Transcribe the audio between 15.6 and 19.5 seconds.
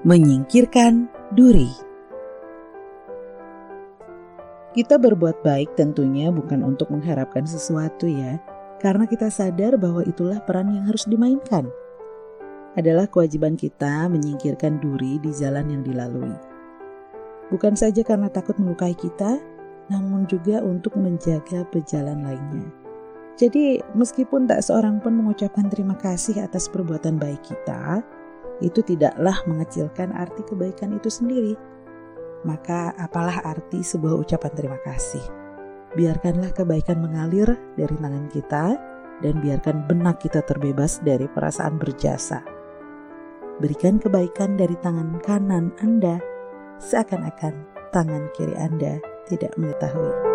yang dilalui. Bukan saja karena takut melukai kita,